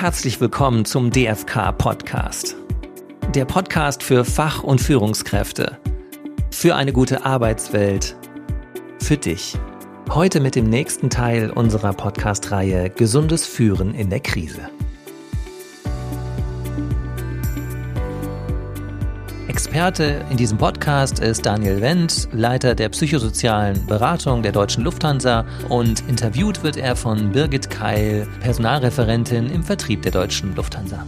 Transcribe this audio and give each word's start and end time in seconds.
Herzlich 0.00 0.40
willkommen 0.40 0.84
zum 0.84 1.10
DFK 1.10 1.72
Podcast. 1.72 2.54
Der 3.34 3.44
Podcast 3.44 4.04
für 4.04 4.24
Fach- 4.24 4.62
und 4.62 4.80
Führungskräfte. 4.80 5.76
Für 6.52 6.76
eine 6.76 6.92
gute 6.92 7.24
Arbeitswelt. 7.24 8.14
Für 9.00 9.16
dich. 9.16 9.58
Heute 10.08 10.38
mit 10.38 10.54
dem 10.54 10.70
nächsten 10.70 11.10
Teil 11.10 11.50
unserer 11.50 11.92
Podcast-Reihe 11.94 12.90
Gesundes 12.90 13.44
Führen 13.44 13.92
in 13.92 14.08
der 14.08 14.20
Krise. 14.20 14.70
Experte 19.78 20.26
in 20.28 20.36
diesem 20.36 20.58
Podcast 20.58 21.20
ist 21.20 21.46
Daniel 21.46 21.80
Wendt, 21.80 22.28
Leiter 22.32 22.74
der 22.74 22.88
psychosozialen 22.88 23.86
Beratung 23.86 24.42
der 24.42 24.50
Deutschen 24.50 24.82
Lufthansa 24.82 25.46
und 25.68 26.00
interviewt 26.08 26.64
wird 26.64 26.76
er 26.76 26.96
von 26.96 27.30
Birgit 27.30 27.70
Keil, 27.70 28.26
Personalreferentin 28.40 29.48
im 29.48 29.62
Vertrieb 29.62 30.02
der 30.02 30.10
Deutschen 30.10 30.56
Lufthansa. 30.56 31.06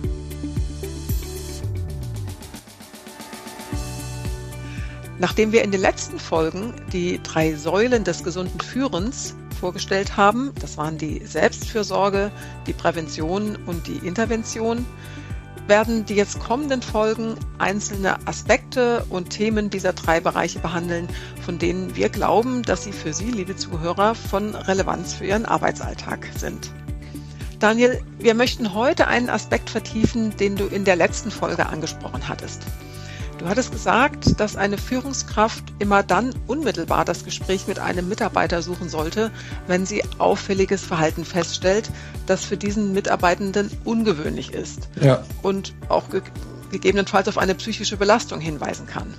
Nachdem 5.19 5.50
wir 5.50 5.64
in 5.64 5.73
den 5.73 5.80
letzten 5.80 6.20
Folgen 6.20 6.73
die 6.92 7.20
drei 7.25 7.56
Säulen 7.56 8.05
des 8.05 8.23
gesunden 8.23 8.61
Führens 8.61 9.34
vorgestellt 9.59 10.16
haben, 10.16 10.52
das 10.61 10.77
waren 10.77 10.97
die 10.97 11.27
Selbstfürsorge, 11.27 12.30
die 12.69 12.73
Prävention 12.73 13.59
und 13.66 13.89
die 13.89 14.06
Intervention, 14.06 14.87
werden 15.66 16.05
die 16.05 16.14
jetzt 16.14 16.41
kommenden 16.41 16.82
Folgen 16.82 17.37
einzelne 17.59 18.27
Aspekte 18.27 19.05
und 19.09 19.30
Themen 19.30 19.70
dieser 19.70 19.92
drei 19.92 20.20
Bereiche 20.20 20.59
behandeln, 20.59 21.09
von 21.45 21.59
denen 21.59 21.95
wir 21.96 22.09
glauben, 22.09 22.62
dass 22.62 22.84
sie 22.84 22.92
für 22.92 23.12
Sie, 23.12 23.30
liebe 23.30 23.56
Zuhörer, 23.56 24.14
von 24.14 24.55
Relevanz 24.55 25.14
für 25.14 25.27
Ihren 25.27 25.46
Arbeitsalltag 25.46 26.27
sind. 26.36 26.70
Daniel, 27.59 28.00
wir 28.19 28.34
möchten 28.34 28.74
heute 28.74 29.06
einen 29.06 29.28
Aspekt 29.28 29.69
vertiefen, 29.69 30.36
den 30.38 30.56
du 30.56 30.66
in 30.66 30.84
der 30.84 30.97
letzten 30.97 31.31
Folge 31.31 31.66
angesprochen 31.66 32.27
hattest. 32.27 32.62
Du 33.41 33.48
hattest 33.48 33.72
gesagt, 33.72 34.38
dass 34.38 34.55
eine 34.55 34.77
Führungskraft 34.77 35.64
immer 35.78 36.02
dann 36.02 36.34
unmittelbar 36.46 37.06
das 37.06 37.24
Gespräch 37.24 37.66
mit 37.66 37.78
einem 37.78 38.06
Mitarbeiter 38.06 38.60
suchen 38.60 38.91
sollte, 38.91 39.30
wenn 39.66 39.86
sie 39.86 40.05
auffälliges 40.19 40.84
Verhalten 40.84 41.24
feststellt, 41.24 41.91
das 42.27 42.44
für 42.44 42.58
diesen 42.58 42.92
Mitarbeitenden 42.92 43.70
ungewöhnlich 43.86 44.52
ist 44.52 44.91
ja. 45.00 45.24
und 45.42 45.72
auch 45.88 46.10
ge 46.10 46.20
gegebenenfalls 46.70 47.28
auf 47.28 47.38
eine 47.38 47.55
psychische 47.55 47.97
Belastung 47.97 48.41
hinweisen 48.41 48.86
kann. 48.86 49.12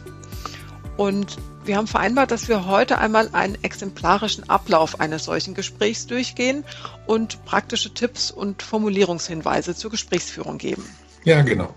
Und 0.97 1.37
wir 1.65 1.75
haben 1.75 1.87
vereinbart, 1.87 2.29
dass 2.29 2.47
wir 2.47 2.67
heute 2.67 2.99
einmal 2.99 3.29
einen 3.33 3.61
exemplarischen 3.63 4.47
Ablauf 4.47 4.99
eines 4.99 5.25
solchen 5.25 5.55
Gesprächs 5.55 6.05
durchgehen 6.05 6.63
und 7.07 7.43
praktische 7.43 7.91
Tipps 7.93 8.29
und 8.29 8.61
Formulierungshinweise 8.61 9.75
zur 9.75 9.89
Gesprächsführung 9.89 10.59
geben. 10.59 10.85
Ja, 11.23 11.41
genau. 11.41 11.73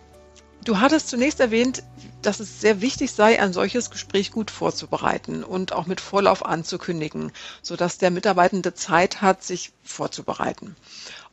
Du 0.65 0.81
hattest 0.81 1.09
zunächst 1.09 1.41
erwähnt, 1.41 1.83
dass 2.27 2.41
es 2.41 2.61
sehr 2.61 2.81
wichtig 2.81 3.13
sei, 3.13 3.41
ein 3.41 3.53
solches 3.53 3.91
Gespräch 3.91 4.31
gut 4.31 4.51
vorzubereiten 4.51 5.45
und 5.45 5.73
auch 5.73 5.87
mit 5.87 6.01
Vorlauf 6.01 6.45
anzukündigen, 6.45 7.33
sodass 7.63 7.99
der 7.99 8.11
Mitarbeitende 8.11 8.75
Zeit 8.75 9.23
hat, 9.23 9.45
sich 9.45 9.73
vorzubereiten. 9.83 10.77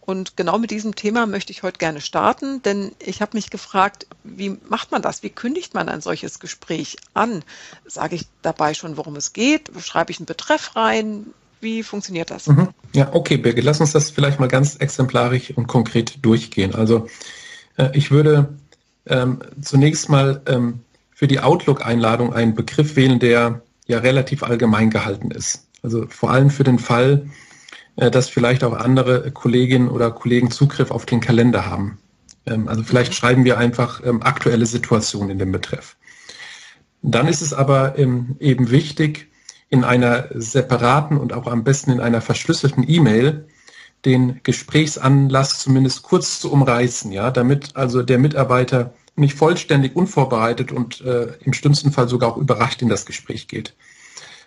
Und 0.02 0.36
genau 0.36 0.58
mit 0.58 0.72
diesem 0.72 0.96
Thema 0.96 1.28
möchte 1.28 1.52
ich 1.52 1.62
heute 1.62 1.78
gerne 1.78 2.02
starten, 2.02 2.62
denn 2.64 2.92
ich 3.00 3.22
habe 3.22 3.38
mich 3.38 3.52
gefragt, 3.52 4.08
wie 4.24 4.58
macht 4.68 4.92
man 4.92 5.02
das? 5.02 5.22
Wie 5.22 5.30
kündigt 5.30 5.76
man 5.76 5.90
ein 5.90 6.02
solches 6.02 6.40
Gespräch 6.40 6.98
an? 7.14 7.44
Sage 7.86 8.16
ich 8.16 8.26
dabei 8.42 8.74
schon, 8.74 8.98
worum 8.98 9.16
es 9.16 9.32
geht? 9.32 9.70
Schreibe 9.80 10.12
ich 10.12 10.20
einen 10.20 10.26
Betreff 10.26 10.76
rein? 10.76 11.28
Wie 11.62 11.84
funktioniert 11.84 12.32
das? 12.32 12.48
Mhm. 12.48 12.70
Ja, 12.94 13.14
okay, 13.14 13.38
Birgit, 13.38 13.64
lass 13.64 13.80
uns 13.80 13.92
das 13.92 14.10
vielleicht 14.10 14.40
mal 14.40 14.48
ganz 14.48 14.76
exemplarisch 14.76 15.52
und 15.56 15.68
konkret 15.68 16.26
durchgehen. 16.26 16.74
Also 16.74 17.08
äh, 17.78 17.90
ich 17.94 18.10
würde 18.10 18.58
ähm, 19.08 19.40
zunächst 19.62 20.10
mal 20.10 20.42
ähm, 20.48 20.82
für 21.12 21.28
die 21.28 21.40
Outlook-Einladung 21.40 22.34
einen 22.34 22.56
Begriff 22.56 22.96
wählen, 22.96 23.20
der 23.20 23.62
ja 23.88 24.00
relativ 24.00 24.44
allgemein 24.44 24.90
gehalten 24.90 25.32
ist. 25.32 25.68
Also 25.84 26.06
vor 26.08 26.32
allem 26.32 26.50
für 26.50 26.64
den 26.64 26.80
Fall, 26.80 27.28
äh, 27.96 28.12
dass 28.12 28.30
vielleicht 28.30 28.64
auch 28.64 28.74
andere 28.74 29.32
Kolleginnen 29.32 29.90
oder 29.90 30.12
Kollegen 30.12 30.52
Zugriff 30.52 30.92
auf 30.92 31.06
den 31.06 31.20
Kalender 31.20 31.66
haben. 31.66 32.00
Ähm, 32.46 32.68
also 32.68 32.84
vielleicht 32.84 33.14
schreiben 33.14 33.46
wir 33.46 33.58
einfach 33.58 34.02
ähm, 34.06 34.22
aktuelle 34.22 34.66
Situation 34.66 35.30
in 35.30 35.40
dem 35.40 35.52
Betreff. 35.52 35.98
Dann 37.02 37.28
ist 37.28 37.42
es 37.42 37.54
aber 37.54 37.98
ähm, 37.98 38.36
eben 38.40 38.70
wichtig, 38.70 39.28
in 39.70 39.84
einer 39.84 40.28
separaten 40.34 41.18
und 41.18 41.34
auch 41.34 41.48
am 41.48 41.64
besten 41.64 41.92
in 41.92 42.02
einer 42.02 42.22
verschlüsselten 42.22 42.86
E-Mail 42.88 43.48
den 44.06 44.42
Gesprächsanlass 44.44 45.60
zumindest 45.60 46.04
kurz 46.04 46.40
zu 46.40 46.52
umreißen, 46.52 47.12
ja, 47.12 47.32
damit 47.32 47.76
also 47.76 48.04
der 48.04 48.20
Mitarbeiter 48.20 48.94
nicht 49.16 49.36
vollständig 49.36 49.96
unvorbereitet 49.96 50.72
und 50.72 51.02
äh, 51.02 51.34
im 51.44 51.54
schlimmsten 51.54 51.92
Fall 51.92 52.08
sogar 52.08 52.32
auch 52.32 52.38
überrascht 52.38 52.82
in 52.82 52.90
das 52.90 53.06
Gespräch 53.06 53.48
geht. 53.48 53.74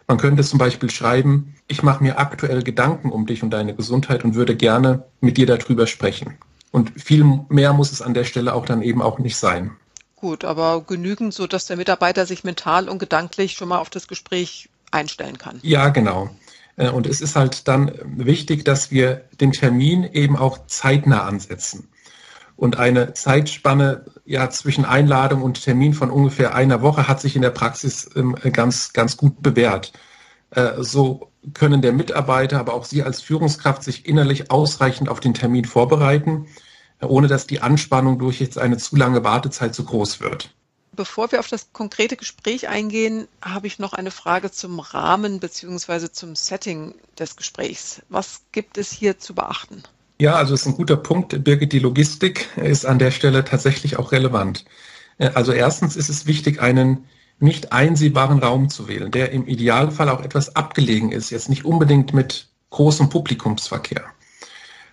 Man 0.06 0.18
könnte 0.18 0.42
zum 0.44 0.58
Beispiel 0.58 0.90
schreiben, 0.90 1.54
ich 1.66 1.82
mache 1.82 2.02
mir 2.02 2.18
aktuell 2.18 2.62
Gedanken 2.62 3.10
um 3.10 3.26
dich 3.26 3.42
und 3.42 3.50
deine 3.50 3.74
Gesundheit 3.74 4.24
und 4.24 4.34
würde 4.34 4.54
gerne 4.54 5.04
mit 5.20 5.36
dir 5.36 5.46
darüber 5.46 5.86
sprechen. 5.86 6.36
Und 6.70 6.92
viel 7.00 7.24
mehr 7.48 7.72
muss 7.72 7.92
es 7.92 8.02
an 8.02 8.14
der 8.14 8.24
Stelle 8.24 8.54
auch 8.54 8.66
dann 8.66 8.82
eben 8.82 9.00
auch 9.00 9.18
nicht 9.18 9.36
sein. 9.36 9.70
Gut, 10.16 10.44
aber 10.44 10.82
genügend, 10.82 11.32
so 11.32 11.46
dass 11.46 11.66
der 11.66 11.76
Mitarbeiter 11.76 12.26
sich 12.26 12.44
mental 12.44 12.88
und 12.88 12.98
gedanklich 12.98 13.52
schon 13.52 13.68
mal 13.68 13.78
auf 13.78 13.90
das 13.90 14.08
Gespräch 14.08 14.68
einstellen 14.90 15.38
kann. 15.38 15.60
Ja, 15.62 15.88
genau. 15.88 16.30
Äh, 16.76 16.90
und 16.90 17.06
es 17.06 17.20
ist 17.20 17.36
halt 17.36 17.68
dann 17.68 17.92
wichtig, 18.04 18.64
dass 18.64 18.90
wir 18.90 19.24
den 19.40 19.52
Termin 19.52 20.04
eben 20.04 20.36
auch 20.36 20.66
zeitnah 20.66 21.24
ansetzen. 21.24 21.88
Und 22.56 22.78
eine 22.78 23.14
Zeitspanne 23.14 24.04
ja, 24.24 24.48
zwischen 24.48 24.84
Einladung 24.84 25.42
und 25.42 25.62
Termin 25.62 25.92
von 25.92 26.10
ungefähr 26.10 26.54
einer 26.54 26.82
Woche 26.82 27.08
hat 27.08 27.20
sich 27.20 27.36
in 27.36 27.42
der 27.42 27.50
Praxis 27.50 28.08
ähm, 28.14 28.36
ganz, 28.52 28.92
ganz 28.92 29.16
gut 29.16 29.42
bewährt. 29.42 29.92
Äh, 30.50 30.74
so 30.78 31.30
können 31.52 31.82
der 31.82 31.92
Mitarbeiter, 31.92 32.58
aber 32.58 32.74
auch 32.74 32.84
Sie 32.84 33.02
als 33.02 33.20
Führungskraft 33.20 33.82
sich 33.82 34.06
innerlich 34.06 34.50
ausreichend 34.50 35.08
auf 35.08 35.20
den 35.20 35.34
Termin 35.34 35.64
vorbereiten, 35.64 36.46
ohne 37.00 37.28
dass 37.28 37.46
die 37.46 37.60
Anspannung 37.60 38.18
durch 38.18 38.40
jetzt 38.40 38.56
eine 38.56 38.78
zu 38.78 38.96
lange 38.96 39.24
Wartezeit 39.24 39.74
zu 39.74 39.84
groß 39.84 40.20
wird. 40.20 40.54
Bevor 40.92 41.32
wir 41.32 41.40
auf 41.40 41.48
das 41.48 41.72
konkrete 41.72 42.16
Gespräch 42.16 42.68
eingehen, 42.68 43.26
habe 43.42 43.66
ich 43.66 43.80
noch 43.80 43.94
eine 43.94 44.12
Frage 44.12 44.52
zum 44.52 44.78
Rahmen 44.78 45.40
bzw. 45.40 46.10
zum 46.12 46.36
Setting 46.36 46.94
des 47.18 47.34
Gesprächs. 47.34 48.00
Was 48.08 48.42
gibt 48.52 48.78
es 48.78 48.92
hier 48.92 49.18
zu 49.18 49.34
beachten? 49.34 49.82
Ja, 50.20 50.34
also 50.36 50.54
ist 50.54 50.66
ein 50.66 50.76
guter 50.76 50.96
Punkt, 50.96 51.42
Birgit. 51.42 51.72
Die 51.72 51.80
Logistik 51.80 52.48
ist 52.56 52.86
an 52.86 52.98
der 52.98 53.10
Stelle 53.10 53.44
tatsächlich 53.44 53.98
auch 53.98 54.12
relevant. 54.12 54.64
Äh, 55.18 55.30
also 55.34 55.52
erstens 55.52 55.96
ist 55.96 56.08
es 56.08 56.26
wichtig, 56.26 56.60
einen 56.60 57.04
nicht 57.40 57.72
einsehbaren 57.72 58.38
Raum 58.38 58.68
zu 58.68 58.86
wählen, 58.86 59.10
der 59.10 59.32
im 59.32 59.46
Idealfall 59.46 60.08
auch 60.08 60.22
etwas 60.22 60.54
abgelegen 60.54 61.10
ist, 61.10 61.30
jetzt 61.30 61.48
nicht 61.48 61.64
unbedingt 61.64 62.14
mit 62.14 62.48
großem 62.70 63.08
Publikumsverkehr. 63.08 64.04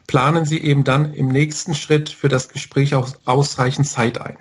Planen 0.07 0.45
Sie 0.45 0.59
eben 0.59 0.83
dann 0.83 1.13
im 1.13 1.27
nächsten 1.27 1.75
Schritt 1.75 2.09
für 2.09 2.27
das 2.27 2.49
Gespräch 2.49 2.95
auch 2.95 3.09
ausreichend 3.25 3.87
Zeit 3.87 4.19
ein. 4.19 4.37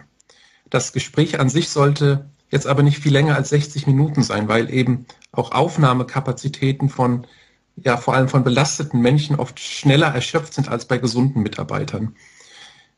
Das 0.71 0.93
Gespräch 0.93 1.39
an 1.39 1.51
sich 1.51 1.69
sollte 1.69 2.31
jetzt 2.51 2.67
aber 2.67 2.83
nicht 2.83 2.99
viel 2.99 3.12
länger 3.12 3.37
als 3.37 3.51
60 3.51 3.87
Minuten 3.87 4.23
sein, 4.23 4.49
weil 4.49 4.73
eben 4.73 5.07
auch 5.31 5.53
Aufnahmekapazitäten 5.53 6.89
von 6.89 7.27
ja 7.76 7.97
vor 7.97 8.14
allem 8.14 8.28
von 8.28 8.44
belasteten 8.44 9.00
Menschen 9.00 9.36
oft 9.36 9.58
schneller 9.58 10.08
erschöpft 10.08 10.54
sind 10.54 10.69
als 10.69 10.84
bei 10.86 10.98
gesunden 10.98 11.42
Mitarbeitern. 11.42 12.14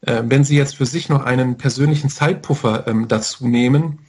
Äh, 0.02 0.22
wenn 0.26 0.44
Sie 0.44 0.56
jetzt 0.56 0.76
für 0.76 0.86
sich 0.86 1.08
noch 1.08 1.24
einen 1.24 1.56
persönlichen 1.56 2.10
Zeitpuffer 2.10 2.86
ähm, 2.86 3.08
dazu 3.08 3.46
nehmen, 3.46 4.00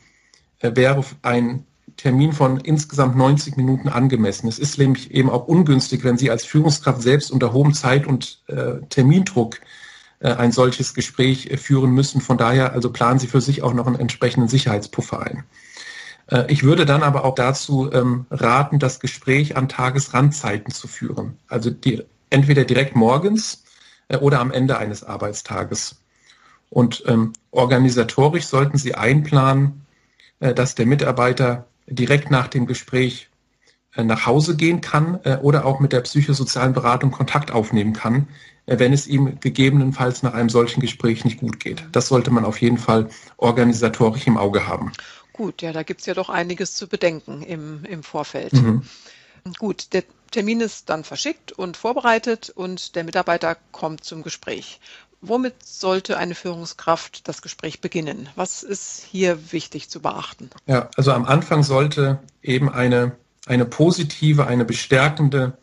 äh, 0.59 0.71
wäre 0.75 1.03
ein 1.21 1.65
Termin 1.97 2.33
von 2.33 2.59
insgesamt 2.59 3.15
90 3.15 3.55
Minuten 3.57 3.87
angemessen. 3.89 4.47
Es 4.47 4.57
ist 4.57 4.77
nämlich 4.77 5.11
eben 5.11 5.29
auch 5.29 5.47
ungünstig, 5.47 6.03
wenn 6.03 6.17
Sie 6.17 6.31
als 6.31 6.45
Führungskraft 6.45 7.01
selbst 7.01 7.31
unter 7.31 7.53
hohem 7.53 7.73
Zeit- 7.73 8.07
und 8.07 8.41
äh, 8.47 8.81
Termindruck 8.89 9.59
äh, 10.19 10.33
ein 10.33 10.51
solches 10.51 10.93
Gespräch 10.93 11.47
äh, 11.47 11.57
führen 11.57 11.91
müssen. 11.91 12.21
Von 12.21 12.37
daher 12.37 12.73
also 12.73 12.91
planen 12.91 13.19
Sie 13.19 13.27
für 13.27 13.41
sich 13.41 13.61
auch 13.61 13.73
noch 13.73 13.85
einen 13.85 13.99
entsprechenden 13.99 14.49
Sicherheitspuffer 14.49 15.21
ein. 15.21 15.43
Äh, 16.27 16.51
ich 16.51 16.63
würde 16.63 16.85
dann 16.85 17.03
aber 17.03 17.25
auch 17.25 17.35
dazu 17.35 17.91
ähm, 17.91 18.25
raten, 18.31 18.79
das 18.79 18.99
Gespräch 18.99 19.57
an 19.57 19.69
Tagesrandzeiten 19.69 20.73
zu 20.73 20.87
führen. 20.87 21.37
Also 21.47 21.69
die, 21.69 22.03
entweder 22.29 22.65
direkt 22.65 22.95
morgens 22.95 23.63
äh, 24.07 24.17
oder 24.17 24.39
am 24.39 24.51
Ende 24.51 24.77
eines 24.77 25.03
Arbeitstages. 25.03 25.95
Und 26.69 27.03
ähm, 27.07 27.33
organisatorisch 27.51 28.45
sollten 28.45 28.77
Sie 28.77 28.95
einplanen, 28.95 29.85
äh, 30.39 30.53
dass 30.53 30.75
der 30.75 30.85
Mitarbeiter 30.85 31.67
direkt 31.87 32.31
nach 32.31 32.47
dem 32.47 32.65
Gespräch 32.65 33.29
äh, 33.95 34.03
nach 34.03 34.25
Hause 34.25 34.55
gehen 34.55 34.81
kann 34.81 35.19
äh, 35.23 35.37
oder 35.37 35.65
auch 35.65 35.79
mit 35.79 35.93
der 35.93 36.01
psychosozialen 36.01 36.73
Beratung 36.73 37.11
Kontakt 37.11 37.51
aufnehmen 37.51 37.93
kann, 37.93 38.27
äh, 38.65 38.79
wenn 38.79 38.93
es 38.93 39.07
ihm 39.07 39.39
gegebenenfalls 39.39 40.23
nach 40.23 40.33
einem 40.33 40.49
solchen 40.49 40.81
Gespräch 40.81 41.25
nicht 41.25 41.39
gut 41.39 41.59
geht. 41.59 41.83
Das 41.91 42.07
sollte 42.07 42.31
man 42.31 42.45
auf 42.45 42.59
jeden 42.61 42.79
Fall 42.79 43.09
organisatorisch 43.37 44.25
im 44.25 44.37
Auge 44.37 44.67
haben. 44.67 44.91
Gut, 45.33 45.61
ja, 45.63 45.73
da 45.73 45.83
gibt 45.83 46.01
es 46.01 46.05
ja 46.05 46.13
doch 46.13 46.29
einiges 46.29 46.75
zu 46.75 46.87
bedenken 46.87 47.41
im, 47.41 47.83
im 47.85 48.03
Vorfeld. 48.03 48.53
Mhm. 48.53 48.83
Gut, 49.57 49.93
der 49.93 50.03
Termin 50.31 50.61
ist 50.61 50.89
dann 50.89 51.03
verschickt 51.03 51.51
und 51.51 51.75
vorbereitet 51.75 52.49
und 52.49 52.95
der 52.95 53.03
Mitarbeiter 53.03 53.57
kommt 53.71 54.03
zum 54.03 54.23
Gespräch. 54.23 54.79
Womit 55.21 55.55
sollte 55.63 56.17
eine 56.17 56.35
Führungskraft 56.35 57.27
das 57.27 57.41
Gespräch 57.41 57.81
beginnen? 57.81 58.29
Was 58.35 58.61
ist 58.61 59.05
hier 59.09 59.53
wichtig 59.53 59.89
zu 59.89 60.01
beachten? 60.01 60.49
Ja, 60.65 60.89
also 60.97 61.13
am 61.13 61.25
Anfang 61.25 61.63
sollte 61.63 62.19
eben 62.41 62.69
eine, 62.69 63.15
eine 63.45 63.65
positive, 63.65 64.47
eine 64.47 64.65
bestärkende, 64.65 65.57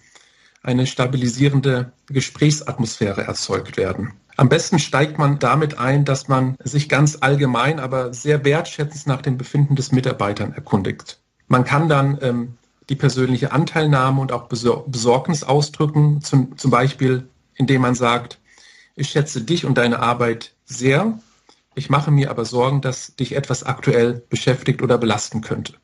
eine 0.63 0.87
stabilisierende 0.87 1.93
Gesprächsatmosphäre 2.07 3.23
erzeugt 3.23 3.77
werden. 3.77 4.13
Am 4.37 4.49
besten 4.49 4.79
steigt 4.79 5.19
man 5.19 5.39
damit 5.39 5.79
ein, 5.79 6.05
dass 6.05 6.29
man 6.29 6.57
sich 6.63 6.89
ganz 6.89 7.19
allgemein, 7.21 7.79
aber 7.79 8.15
sehr 8.15 8.45
wertschätzend 8.45 9.07
nach 9.07 9.23
dem 9.23 9.37
Befinden 9.37 9.77
des 9.77 9.93
Mitarbeitern 9.93 10.53
erkundigt. 10.53 11.21
Man 11.47 11.65
kann 11.65 11.89
dann 11.89 12.19
ähm, 12.23 12.57
die 12.89 12.97
persönliche 12.97 13.53
Anteilnahme 13.53 14.21
und 14.21 14.33
auch 14.33 14.49
Besorgnis 14.49 15.45
ausdrücken, 15.45 16.23
zum, 16.23 16.57
zum 16.57 16.71
Beispiel 16.71 17.29
indem 17.61 17.83
man 17.83 17.95
sagt, 17.95 18.39
ich 18.97 19.11
schätze 19.11 19.43
dich 19.43 19.65
und 19.65 19.79
deine 19.79 20.01
Arbeit 20.01 20.55
sehr. 20.65 21.19
Ich 21.75 21.91
mache 21.91 22.11
mir 22.11 22.31
aber 22.31 22.45
Sorgen, 22.45 22.81
dass 22.81 23.15
dich 23.15 23.37
etwas 23.37 23.63
aktuell 23.63 24.23
beschäftigt 24.29 24.83
oder 24.83 24.99
belasten 24.99 25.43
könnte. 25.43 25.75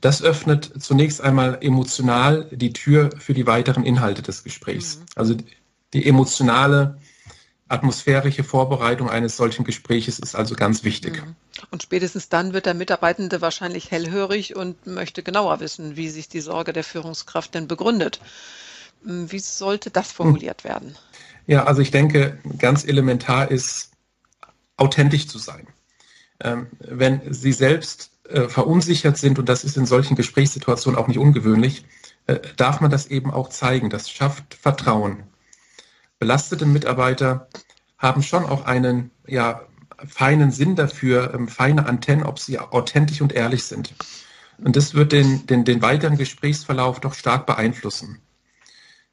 Das 0.00 0.22
öffnet 0.22 0.72
zunächst 0.82 1.20
einmal 1.20 1.58
emotional 1.60 2.48
die 2.50 2.72
Tür 2.72 3.10
für 3.18 3.34
die 3.34 3.46
weiteren 3.46 3.84
Inhalte 3.84 4.22
des 4.22 4.44
Gesprächs. 4.44 4.98
Mhm. 4.98 5.04
Also 5.14 5.36
die 5.92 6.06
emotionale, 6.06 6.98
atmosphärische 7.68 8.44
Vorbereitung 8.44 9.08
eines 9.08 9.36
solchen 9.36 9.64
Gespräches 9.64 10.18
ist 10.18 10.34
also 10.34 10.54
ganz 10.54 10.84
wichtig. 10.84 11.22
Mhm. 11.24 11.36
Und 11.70 11.82
spätestens 11.82 12.28
dann 12.28 12.52
wird 12.52 12.66
der 12.66 12.74
Mitarbeitende 12.74 13.40
wahrscheinlich 13.40 13.90
hellhörig 13.90 14.56
und 14.56 14.86
möchte 14.86 15.22
genauer 15.22 15.60
wissen, 15.60 15.96
wie 15.96 16.08
sich 16.08 16.28
die 16.28 16.40
Sorge 16.40 16.72
der 16.72 16.84
Führungskraft 16.84 17.54
denn 17.54 17.68
begründet. 17.68 18.20
Wie 19.02 19.38
sollte 19.38 19.90
das 19.90 20.12
formuliert 20.12 20.64
werden? 20.64 20.96
Ja, 21.46 21.64
also 21.64 21.82
ich 21.82 21.90
denke, 21.90 22.38
ganz 22.58 22.84
elementar 22.84 23.50
ist, 23.50 23.90
authentisch 24.76 25.28
zu 25.28 25.38
sein. 25.38 25.66
Ähm, 26.40 26.66
wenn 26.80 27.20
Sie 27.32 27.52
selbst 27.52 28.10
äh, 28.28 28.48
verunsichert 28.48 29.18
sind, 29.18 29.38
und 29.38 29.48
das 29.48 29.64
ist 29.64 29.76
in 29.76 29.86
solchen 29.86 30.16
Gesprächssituationen 30.16 30.98
auch 30.98 31.08
nicht 31.08 31.18
ungewöhnlich, 31.18 31.84
äh, 32.26 32.40
darf 32.56 32.80
man 32.80 32.90
das 32.90 33.06
eben 33.06 33.30
auch 33.30 33.48
zeigen. 33.48 33.90
Das 33.90 34.10
schafft 34.10 34.54
Vertrauen. 34.54 35.24
Belastete 36.18 36.66
Mitarbeiter 36.66 37.48
haben 37.98 38.22
schon 38.22 38.44
auch 38.44 38.64
einen 38.64 39.10
ja, 39.26 39.62
feinen 40.06 40.50
Sinn 40.50 40.76
dafür, 40.76 41.34
ähm, 41.34 41.48
feine 41.48 41.86
Antennen, 41.86 42.24
ob 42.24 42.38
sie 42.38 42.58
authentisch 42.58 43.20
und 43.20 43.32
ehrlich 43.32 43.64
sind. 43.64 43.94
Und 44.58 44.76
das 44.76 44.94
wird 44.94 45.12
den, 45.12 45.46
den, 45.46 45.64
den 45.64 45.82
weiteren 45.82 46.16
Gesprächsverlauf 46.16 47.00
doch 47.00 47.14
stark 47.14 47.46
beeinflussen. 47.46 48.20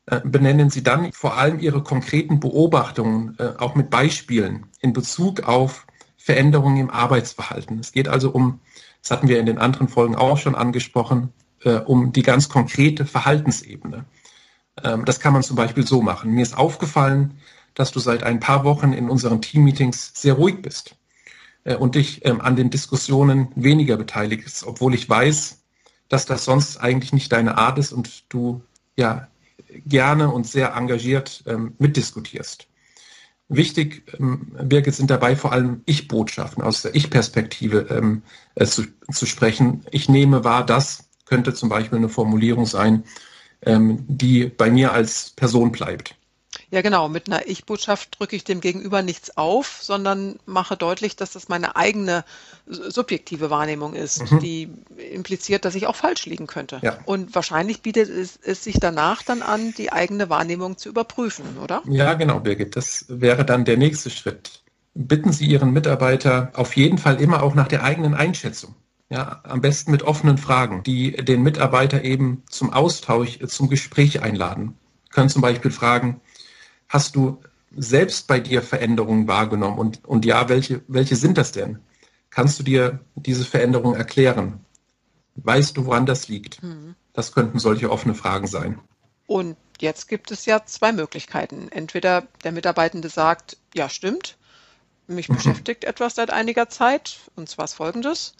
Äh, 0.05 0.21
benennen 0.23 0.69
Sie 0.69 0.83
dann 0.83 1.11
vor 1.11 1.37
allem 1.37 1.59
Ihre 1.59 1.83
konkreten 1.83 2.39
Beobachtungen, 2.39 3.35
äh, 3.39 3.53
auch 3.57 3.75
mit 3.75 3.89
Beispielen 3.89 4.67
in 4.79 4.93
Bezug 4.93 5.41
auf 5.41 5.85
Veränderungen 6.17 6.77
im 6.77 6.89
Arbeitsverhalten. 6.89 7.79
Es 7.79 7.91
geht 7.91 8.07
also 8.07 8.31
um, 8.31 8.59
das 9.01 9.11
hatten 9.11 9.27
wir 9.27 9.39
in 9.39 9.45
den 9.45 9.57
anderen 9.57 9.87
Folgen 9.87 10.15
auch 10.15 10.37
schon 10.37 10.55
angesprochen, 10.55 11.33
äh, 11.63 11.75
um 11.75 12.11
die 12.11 12.21
ganz 12.21 12.49
konkrete 12.49 13.05
Verhaltensebene. 13.05 14.05
Ähm, 14.83 15.05
das 15.05 15.19
kann 15.19 15.33
man 15.33 15.43
zum 15.43 15.55
Beispiel 15.55 15.85
so 15.85 16.01
machen. 16.01 16.31
Mir 16.31 16.43
ist 16.43 16.57
aufgefallen, 16.57 17.35
dass 17.73 17.91
du 17.91 17.99
seit 17.99 18.23
ein 18.23 18.39
paar 18.39 18.63
Wochen 18.63 18.93
in 18.93 19.09
unseren 19.09 19.41
Teammeetings 19.41 20.11
sehr 20.13 20.33
ruhig 20.33 20.61
bist 20.61 20.95
und 21.63 21.95
dich 21.95 22.25
ähm, 22.25 22.41
an 22.41 22.55
den 22.55 22.71
Diskussionen 22.71 23.49
weniger 23.55 23.95
beteiligst, 23.95 24.65
obwohl 24.65 24.95
ich 24.95 25.07
weiß, 25.07 25.61
dass 26.09 26.25
das 26.25 26.43
sonst 26.43 26.77
eigentlich 26.77 27.13
nicht 27.13 27.31
deine 27.31 27.57
Art 27.57 27.77
ist 27.77 27.93
und 27.93 28.25
du 28.33 28.61
ja 28.97 29.29
gerne 29.85 30.31
und 30.31 30.45
sehr 30.45 30.73
engagiert 30.75 31.43
ähm, 31.47 31.75
mitdiskutierst. 31.79 32.67
Wichtig, 33.53 34.03
ähm, 34.17 34.55
Birgit, 34.63 34.95
sind 34.95 35.11
dabei 35.11 35.35
vor 35.35 35.51
allem 35.51 35.81
Ich-Botschaften 35.85 36.63
aus 36.63 36.83
der 36.83 36.95
Ich-Perspektive 36.95 37.87
ähm, 37.89 38.21
äh, 38.55 38.65
zu, 38.65 38.83
zu 39.11 39.25
sprechen. 39.25 39.85
Ich 39.91 40.07
nehme 40.07 40.45
wahr, 40.45 40.65
das 40.65 41.09
könnte 41.25 41.53
zum 41.53 41.67
Beispiel 41.67 41.97
eine 41.97 42.07
Formulierung 42.07 42.65
sein, 42.65 43.03
ähm, 43.63 44.05
die 44.07 44.45
bei 44.45 44.71
mir 44.71 44.93
als 44.93 45.31
Person 45.31 45.73
bleibt. 45.73 46.15
Ja, 46.71 46.81
genau. 46.81 47.09
Mit 47.09 47.27
einer 47.27 47.47
Ich-Botschaft 47.47 48.17
drücke 48.17 48.35
ich 48.37 48.45
dem 48.45 48.61
Gegenüber 48.61 49.01
nichts 49.01 49.35
auf, 49.35 49.79
sondern 49.81 50.39
mache 50.45 50.77
deutlich, 50.77 51.17
dass 51.17 51.33
das 51.33 51.49
meine 51.49 51.75
eigene 51.75 52.23
subjektive 52.65 53.49
Wahrnehmung 53.49 53.93
ist, 53.93 54.31
mhm. 54.31 54.39
die 54.39 54.69
impliziert, 55.11 55.65
dass 55.65 55.75
ich 55.75 55.85
auch 55.85 55.97
falsch 55.97 56.25
liegen 56.25 56.47
könnte. 56.47 56.79
Ja. 56.81 56.97
Und 57.03 57.35
wahrscheinlich 57.35 57.81
bietet 57.81 58.09
es, 58.09 58.39
es, 58.41 58.63
sich 58.63 58.79
danach 58.79 59.21
dann 59.21 59.41
an, 59.41 59.73
die 59.77 59.91
eigene 59.91 60.29
Wahrnehmung 60.29 60.77
zu 60.77 60.87
überprüfen, 60.87 61.57
oder? 61.61 61.83
Ja, 61.89 62.13
genau, 62.13 62.39
Birgit. 62.39 62.77
Das 62.77 63.05
wäre 63.09 63.43
dann 63.43 63.65
der 63.65 63.75
nächste 63.75 64.09
Schritt. 64.09 64.63
Bitten 64.93 65.33
Sie 65.33 65.47
Ihren 65.47 65.71
Mitarbeiter 65.71 66.51
auf 66.55 66.77
jeden 66.77 66.97
Fall 66.97 67.19
immer 67.19 67.43
auch 67.43 67.53
nach 67.53 67.67
der 67.67 67.83
eigenen 67.83 68.13
Einschätzung. 68.13 68.75
Ja, 69.09 69.41
am 69.43 69.59
besten 69.59 69.91
mit 69.91 70.03
offenen 70.03 70.37
Fragen, 70.37 70.83
die 70.83 71.11
den 71.11 71.43
Mitarbeiter 71.43 72.05
eben 72.05 72.43
zum 72.49 72.71
Austausch, 72.71 73.39
zum 73.45 73.67
Gespräch 73.67 74.21
einladen. 74.21 74.77
können 75.11 75.27
zum 75.27 75.41
Beispiel 75.41 75.71
fragen, 75.71 76.21
Hast 76.91 77.15
du 77.15 77.41
selbst 77.73 78.27
bei 78.27 78.41
dir 78.41 78.61
Veränderungen 78.61 79.25
wahrgenommen? 79.25 79.79
Und, 79.79 80.03
und 80.03 80.25
ja, 80.25 80.49
welche, 80.49 80.81
welche 80.89 81.15
sind 81.15 81.37
das 81.37 81.53
denn? 81.53 81.79
Kannst 82.29 82.59
du 82.59 82.63
dir 82.63 82.99
diese 83.15 83.45
Veränderungen 83.45 83.95
erklären? 83.95 84.65
Weißt 85.35 85.77
du, 85.77 85.85
woran 85.85 86.05
das 86.05 86.27
liegt? 86.27 86.61
Mhm. 86.61 86.95
Das 87.13 87.31
könnten 87.31 87.59
solche 87.59 87.89
offene 87.89 88.13
Fragen 88.13 88.45
sein. 88.45 88.77
Und 89.25 89.55
jetzt 89.79 90.09
gibt 90.09 90.31
es 90.31 90.45
ja 90.45 90.65
zwei 90.65 90.91
Möglichkeiten. 90.91 91.69
Entweder 91.71 92.27
der 92.43 92.51
Mitarbeitende 92.51 93.07
sagt, 93.07 93.55
ja, 93.73 93.87
stimmt, 93.87 94.37
mich 95.07 95.29
mhm. 95.29 95.35
beschäftigt 95.37 95.85
etwas 95.85 96.15
seit 96.15 96.29
einiger 96.29 96.67
Zeit, 96.67 97.19
und 97.37 97.47
zwar 97.47 97.65
ist 97.65 97.75
folgendes. 97.75 98.35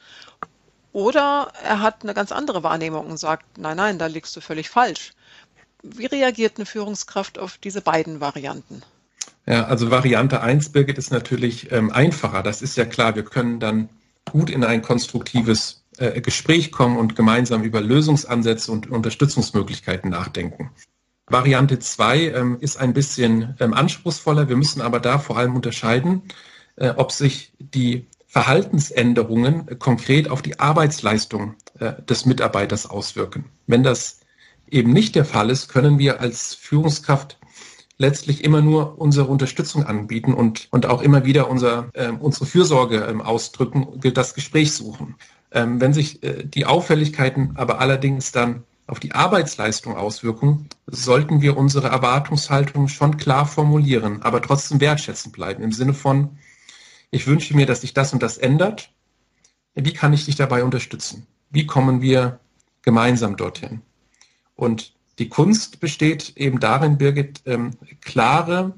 Oder 0.92 1.54
er 1.64 1.80
hat 1.80 2.04
eine 2.04 2.14
ganz 2.14 2.34
andere 2.34 2.64
Wahrnehmung 2.64 3.08
und 3.08 3.18
sagt, 3.18 3.58
nein, 3.58 3.78
nein, 3.78 3.98
da 3.98 4.08
liegst 4.08 4.36
du 4.36 4.42
völlig 4.42 4.70
falsch. 4.70 5.14
Wie 5.84 6.06
reagiert 6.06 6.54
eine 6.58 6.66
Führungskraft 6.66 7.40
auf 7.40 7.58
diese 7.58 7.82
beiden 7.82 8.20
Varianten? 8.20 8.84
Ja, 9.46 9.66
also 9.66 9.90
Variante 9.90 10.42
1, 10.42 10.70
Birgit, 10.70 10.98
ist 10.98 11.12
natürlich 11.12 11.72
ähm, 11.72 11.92
einfacher. 11.92 12.44
Das 12.44 12.62
ist 12.62 12.78
ja 12.78 12.86
klar. 12.86 13.16
Wir 13.16 13.24
können 13.24 13.60
dann 13.60 13.90
gut 14.32 14.50
in 14.50 14.64
ein 14.64 14.82
konstruktives 14.82 15.84
äh, 15.98 16.22
Gespräch 16.22 16.72
kommen 16.72 16.98
und 16.98 17.16
gemeinsam 17.16 17.64
über 17.64 17.82
Lösungsansätze 17.82 18.72
und 18.72 18.90
Unterstützungsmöglichkeiten 18.90 20.10
nachdenken. 20.10 20.72
Variante 21.28 21.80
2 21.80 22.20
ähm, 22.30 22.58
ist 22.60 22.78
ein 22.78 22.94
bisschen 22.94 23.56
ähm, 23.60 23.74
anspruchsvoller. 23.74 24.50
Wir 24.50 24.58
müssen 24.58 24.82
aber 24.82 25.00
da 25.00 25.18
vor 25.20 25.38
allem 25.38 25.56
unterscheiden, 25.56 26.24
äh, 26.76 26.90
ob 26.96 27.12
sich 27.12 27.54
die 27.60 28.08
Verhaltensänderungen 28.28 29.78
konkret 29.80 30.30
auf 30.30 30.42
die 30.42 30.60
Arbeitsleistung 30.60 31.56
äh, 31.80 31.94
des 32.04 32.26
Mitarbeiters 32.26 32.90
auswirken. 32.90 33.46
Wenn 33.68 33.84
das 33.84 34.21
eben 34.68 34.94
nicht 34.94 35.16
der 35.16 35.26
Fall 35.26 35.50
ist, 35.50 35.68
können 35.68 36.00
wir 36.00 36.22
als 36.22 36.54
Führungskraft 36.54 37.38
letztlich 37.98 38.44
immer 38.44 38.62
nur 38.62 39.00
unsere 39.00 39.28
Unterstützung 39.28 39.86
anbieten 39.86 40.34
und, 40.34 40.68
und 40.72 40.88
auch 40.88 41.02
immer 41.02 41.24
wieder 41.24 41.50
unser, 41.50 41.90
äh, 41.94 42.10
unsere 42.10 42.46
Fürsorge 42.46 42.98
ähm, 42.98 43.22
ausdrücken, 43.22 44.00
das 44.14 44.34
Gespräch 44.34 44.74
suchen. 44.74 45.16
Ähm, 45.52 45.80
wenn 45.80 45.94
sich 45.94 46.24
äh, 46.24 46.44
die 46.44 46.66
Auffälligkeiten 46.66 47.52
aber 47.56 47.80
allerdings 47.80 48.32
dann 48.32 48.64
auf 48.88 49.00
die 49.00 49.14
Arbeitsleistung 49.14 49.96
auswirken, 49.96 50.68
sollten 50.88 51.42
wir 51.42 51.56
unsere 51.56 51.90
Erwartungshaltung 51.90 52.88
schon 52.88 53.18
klar 53.18 53.46
formulieren, 53.46 54.22
aber 54.22 54.42
trotzdem 54.42 54.82
wertschätzend 54.82 55.34
bleiben 55.34 55.64
im 55.64 55.72
Sinne 55.72 55.94
von, 55.94 56.38
ich 57.12 57.28
wünsche 57.28 57.56
mir, 57.56 57.66
dass 57.66 57.82
sich 57.82 57.94
das 57.94 58.14
und 58.14 58.24
das 58.24 58.38
ändert. 58.38 58.92
Wie 59.76 59.94
kann 59.94 60.12
ich 60.12 60.26
dich 60.26 60.36
dabei 60.36 60.64
unterstützen? 60.64 61.28
Wie 61.50 61.66
kommen 61.66 62.02
wir 62.02 62.40
gemeinsam 62.82 63.38
dorthin? 63.38 63.82
Und 64.62 64.94
die 65.18 65.28
Kunst 65.28 65.80
besteht 65.80 66.34
eben 66.36 66.60
darin, 66.60 67.00
Birgit, 67.00 67.42
ähm, 67.48 67.72
klare, 68.00 68.76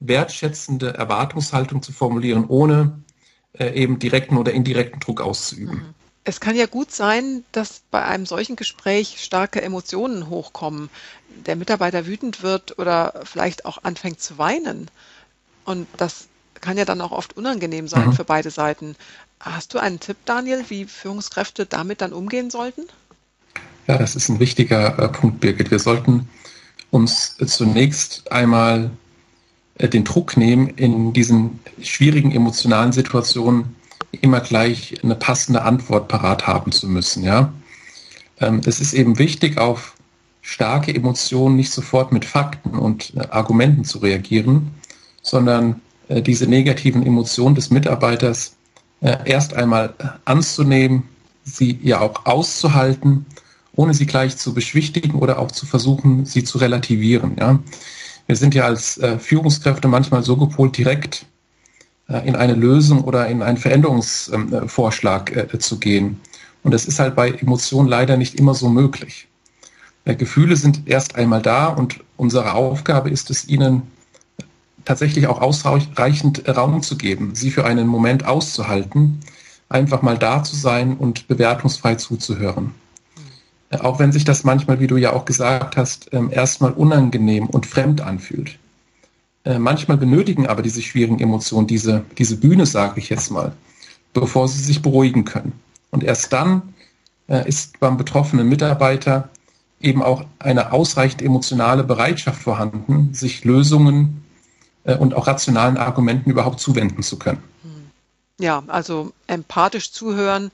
wertschätzende 0.00 0.94
Erwartungshaltung 0.94 1.82
zu 1.82 1.92
formulieren, 1.92 2.46
ohne 2.48 3.00
äh, 3.52 3.72
eben 3.80 4.00
direkten 4.00 4.36
oder 4.36 4.50
indirekten 4.50 4.98
Druck 4.98 5.20
auszuüben. 5.20 5.76
Mhm. 5.76 5.94
Es 6.24 6.40
kann 6.40 6.56
ja 6.56 6.66
gut 6.66 6.90
sein, 6.90 7.44
dass 7.52 7.82
bei 7.92 8.02
einem 8.02 8.26
solchen 8.26 8.56
Gespräch 8.56 9.22
starke 9.22 9.62
Emotionen 9.62 10.28
hochkommen, 10.28 10.90
der 11.46 11.54
Mitarbeiter 11.54 12.06
wütend 12.06 12.42
wird 12.42 12.76
oder 12.80 13.20
vielleicht 13.22 13.66
auch 13.66 13.84
anfängt 13.84 14.20
zu 14.20 14.36
weinen. 14.36 14.90
Und 15.64 15.86
das 15.96 16.26
kann 16.60 16.76
ja 16.76 16.84
dann 16.84 17.00
auch 17.00 17.12
oft 17.12 17.36
unangenehm 17.36 17.86
sein 17.86 18.08
mhm. 18.08 18.12
für 18.14 18.24
beide 18.24 18.50
Seiten. 18.50 18.96
Hast 19.38 19.74
du 19.74 19.78
einen 19.78 20.00
Tipp, 20.00 20.16
Daniel, 20.24 20.64
wie 20.70 20.86
Führungskräfte 20.86 21.66
damit 21.66 22.00
dann 22.00 22.12
umgehen 22.12 22.50
sollten? 22.50 22.82
Ja, 23.86 23.98
das 23.98 24.16
ist 24.16 24.30
ein 24.30 24.40
wichtiger 24.40 24.98
äh, 24.98 25.08
Punkt, 25.08 25.40
Birgit. 25.40 25.70
Wir 25.70 25.78
sollten 25.78 26.28
uns 26.90 27.36
zunächst 27.36 28.32
einmal 28.32 28.90
äh, 29.76 29.88
den 29.88 30.04
Druck 30.04 30.38
nehmen, 30.38 30.68
in 30.68 31.12
diesen 31.12 31.60
schwierigen 31.82 32.32
emotionalen 32.32 32.92
Situationen 32.92 33.76
immer 34.22 34.40
gleich 34.40 34.94
eine 35.02 35.16
passende 35.16 35.62
Antwort 35.62 36.08
parat 36.08 36.46
haben 36.46 36.72
zu 36.72 36.88
müssen. 36.88 37.24
Ja? 37.24 37.52
Ähm, 38.40 38.62
es 38.64 38.80
ist 38.80 38.94
eben 38.94 39.18
wichtig, 39.18 39.58
auf 39.58 39.94
starke 40.40 40.94
Emotionen 40.94 41.56
nicht 41.56 41.70
sofort 41.70 42.10
mit 42.10 42.24
Fakten 42.24 42.70
und 42.70 43.12
äh, 43.16 43.26
Argumenten 43.30 43.84
zu 43.84 43.98
reagieren, 43.98 44.70
sondern 45.22 45.80
diese 46.06 46.46
negativen 46.46 47.06
Emotionen 47.06 47.54
des 47.54 47.70
Mitarbeiters 47.70 48.56
erst 49.00 49.54
einmal 49.54 49.94
anzunehmen, 50.26 51.04
sie 51.44 51.78
ja 51.82 52.02
auch 52.02 52.26
auszuhalten, 52.26 53.24
ohne 53.76 53.94
sie 53.94 54.06
gleich 54.06 54.36
zu 54.36 54.54
beschwichtigen 54.54 55.18
oder 55.18 55.38
auch 55.38 55.52
zu 55.52 55.66
versuchen, 55.66 56.24
sie 56.24 56.44
zu 56.44 56.58
relativieren. 56.58 57.36
Ja? 57.38 57.58
Wir 58.26 58.36
sind 58.36 58.54
ja 58.54 58.64
als 58.64 58.98
äh, 58.98 59.18
Führungskräfte 59.18 59.88
manchmal 59.88 60.22
so 60.22 60.36
gepolt, 60.36 60.76
direkt 60.76 61.26
äh, 62.08 62.26
in 62.26 62.36
eine 62.36 62.54
Lösung 62.54 63.04
oder 63.04 63.28
in 63.28 63.42
einen 63.42 63.58
Veränderungsvorschlag 63.58 65.36
ähm, 65.36 65.46
äh, 65.52 65.58
zu 65.58 65.78
gehen. 65.78 66.20
Und 66.62 66.72
das 66.72 66.86
ist 66.86 66.98
halt 66.98 67.14
bei 67.14 67.30
Emotionen 67.30 67.88
leider 67.88 68.16
nicht 68.16 68.38
immer 68.38 68.54
so 68.54 68.68
möglich. 68.68 69.28
Äh, 70.04 70.16
Gefühle 70.16 70.56
sind 70.56 70.86
erst 70.86 71.16
einmal 71.16 71.42
da 71.42 71.66
und 71.66 72.00
unsere 72.16 72.52
Aufgabe 72.54 73.10
ist 73.10 73.30
es, 73.30 73.48
ihnen 73.48 73.82
tatsächlich 74.84 75.26
auch 75.26 75.40
ausreichend 75.40 76.46
Raum 76.48 76.82
zu 76.82 76.96
geben, 76.96 77.34
sie 77.34 77.50
für 77.50 77.64
einen 77.64 77.86
Moment 77.86 78.26
auszuhalten, 78.26 79.20
einfach 79.68 80.02
mal 80.02 80.18
da 80.18 80.42
zu 80.42 80.56
sein 80.56 80.96
und 80.96 81.26
bewertungsfrei 81.26 81.94
zuzuhören. 81.94 82.74
Auch 83.80 83.98
wenn 83.98 84.12
sich 84.12 84.24
das 84.24 84.44
manchmal, 84.44 84.80
wie 84.80 84.86
du 84.86 84.96
ja 84.96 85.12
auch 85.12 85.24
gesagt 85.24 85.76
hast, 85.76 86.12
ähm, 86.12 86.30
erstmal 86.30 86.72
unangenehm 86.72 87.46
und 87.46 87.66
fremd 87.66 88.00
anfühlt. 88.00 88.58
Äh, 89.44 89.58
manchmal 89.58 89.96
benötigen 89.96 90.46
aber 90.46 90.62
diese 90.62 90.82
schwierigen 90.82 91.20
Emotionen 91.20 91.66
diese, 91.66 92.04
diese 92.16 92.36
Bühne, 92.36 92.66
sage 92.66 93.00
ich 93.00 93.10
jetzt 93.10 93.30
mal, 93.30 93.52
bevor 94.12 94.48
sie 94.48 94.62
sich 94.62 94.82
beruhigen 94.82 95.24
können. 95.24 95.52
Und 95.90 96.02
erst 96.02 96.32
dann 96.32 96.74
äh, 97.28 97.46
ist 97.48 97.78
beim 97.80 97.96
betroffenen 97.96 98.48
Mitarbeiter 98.48 99.28
eben 99.80 100.02
auch 100.02 100.24
eine 100.38 100.72
ausreichend 100.72 101.22
emotionale 101.22 101.84
Bereitschaft 101.84 102.42
vorhanden, 102.42 103.12
sich 103.12 103.44
Lösungen 103.44 104.24
äh, 104.84 104.96
und 104.96 105.14
auch 105.14 105.26
rationalen 105.26 105.76
Argumenten 105.76 106.30
überhaupt 106.30 106.60
zuwenden 106.60 107.02
zu 107.02 107.18
können. 107.18 107.42
Ja, 108.40 108.64
also 108.66 109.12
empathisch 109.26 109.92
zuhören 109.92 110.50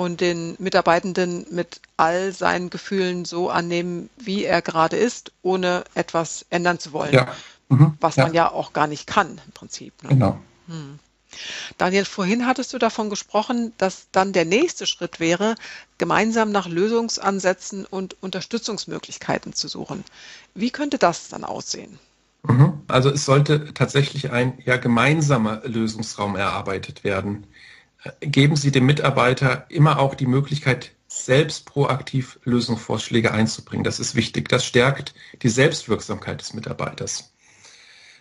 und 0.00 0.22
den 0.22 0.56
Mitarbeitenden 0.58 1.44
mit 1.50 1.82
all 1.98 2.32
seinen 2.32 2.70
Gefühlen 2.70 3.26
so 3.26 3.50
annehmen, 3.50 4.08
wie 4.16 4.44
er 4.44 4.62
gerade 4.62 4.96
ist, 4.96 5.30
ohne 5.42 5.84
etwas 5.94 6.46
ändern 6.48 6.78
zu 6.78 6.92
wollen. 6.92 7.12
Ja. 7.12 7.28
Mhm. 7.68 7.98
Was 8.00 8.16
ja. 8.16 8.24
man 8.24 8.32
ja 8.32 8.50
auch 8.50 8.72
gar 8.72 8.86
nicht 8.86 9.06
kann 9.06 9.38
im 9.44 9.52
Prinzip. 9.52 10.02
Ne? 10.02 10.08
Genau. 10.08 10.40
Hm. 10.68 10.98
Daniel, 11.76 12.06
vorhin 12.06 12.46
hattest 12.46 12.72
du 12.72 12.78
davon 12.78 13.10
gesprochen, 13.10 13.74
dass 13.76 14.06
dann 14.10 14.32
der 14.32 14.46
nächste 14.46 14.86
Schritt 14.86 15.20
wäre, 15.20 15.54
gemeinsam 15.98 16.50
nach 16.50 16.66
Lösungsansätzen 16.66 17.84
und 17.84 18.16
Unterstützungsmöglichkeiten 18.22 19.52
zu 19.52 19.68
suchen. 19.68 20.02
Wie 20.54 20.70
könnte 20.70 20.96
das 20.96 21.28
dann 21.28 21.44
aussehen? 21.44 21.98
Mhm. 22.44 22.80
Also 22.88 23.10
es 23.10 23.26
sollte 23.26 23.74
tatsächlich 23.74 24.30
ein 24.30 24.56
ja, 24.64 24.78
gemeinsamer 24.78 25.60
Lösungsraum 25.66 26.36
erarbeitet 26.36 27.04
werden. 27.04 27.46
Geben 28.20 28.56
Sie 28.56 28.70
dem 28.70 28.86
Mitarbeiter 28.86 29.66
immer 29.68 29.98
auch 29.98 30.14
die 30.14 30.26
Möglichkeit, 30.26 30.92
selbst 31.06 31.66
proaktiv 31.66 32.38
Lösungsvorschläge 32.44 33.32
einzubringen. 33.32 33.84
Das 33.84 34.00
ist 34.00 34.14
wichtig. 34.14 34.48
Das 34.48 34.64
stärkt 34.64 35.14
die 35.42 35.48
Selbstwirksamkeit 35.48 36.40
des 36.40 36.54
Mitarbeiters. 36.54 37.32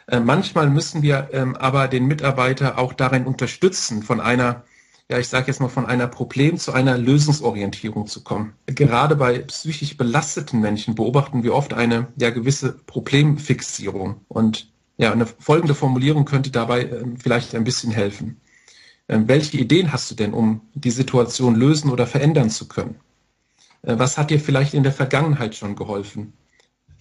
Äh, 0.08 0.20
manchmal 0.20 0.70
müssen 0.70 1.02
wir 1.02 1.30
ähm, 1.32 1.56
aber 1.56 1.88
den 1.88 2.06
Mitarbeiter 2.06 2.80
auch 2.80 2.94
darin 2.94 3.26
unterstützen, 3.26 4.02
von 4.04 4.20
einer 4.20 4.64
ja, 5.12 5.18
ich 5.18 5.28
sage 5.28 5.48
jetzt 5.48 5.60
mal, 5.60 5.70
von 5.70 5.88
einer 5.88 6.08
Problem 6.08 6.58
zu 6.58 6.72
einer 6.72 6.96
Lösungsorientierung 6.98 8.06
zu 8.06 8.24
kommen. 8.24 8.54
Gerade 8.68 9.16
bei 9.16 9.40
psychisch 9.40 9.98
belasteten 9.98 10.62
Menschen 10.62 10.94
beobachten 10.94 11.42
wir 11.44 11.56
oft 11.56 11.74
eine 11.74 12.08
ja, 12.18 12.30
gewisse 12.30 12.74
Problemfixierung. 12.86 14.22
Und 14.28 14.72
ja, 14.98 15.12
eine 15.12 15.26
folgende 15.26 15.74
Formulierung 15.74 16.26
könnte 16.26 16.52
dabei 16.52 16.84
äh, 16.84 17.04
vielleicht 17.18 17.56
ein 17.56 17.64
bisschen 17.64 17.92
helfen. 17.92 18.40
Ähm, 19.10 19.28
welche 19.28 19.58
Ideen 19.58 19.92
hast 19.92 20.10
du 20.12 20.16
denn, 20.16 20.34
um 20.34 20.62
die 20.76 20.92
Situation 20.92 21.56
lösen 21.56 21.90
oder 21.90 22.06
verändern 22.06 22.52
zu 22.52 22.68
können? 22.68 23.00
Äh, 23.82 23.98
was 23.98 24.18
hat 24.18 24.30
dir 24.30 24.40
vielleicht 24.40 24.76
in 24.76 24.84
der 24.84 24.94
Vergangenheit 24.94 25.56
schon 25.56 25.76
geholfen? 25.76 26.34